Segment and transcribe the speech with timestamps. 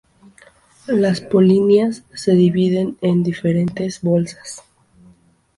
[0.87, 4.63] Las polinias se dividen en diferentes bolsas.